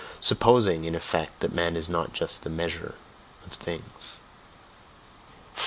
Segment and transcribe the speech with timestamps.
[0.19, 2.95] Supposing, in effect, that man is not just the "measure
[3.45, 4.17] of things."
[5.53, 5.59] 4.